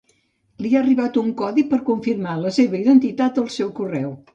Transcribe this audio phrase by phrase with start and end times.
[0.65, 4.15] Li ha arribat un codi per confirmar la seva identitat al seu correu.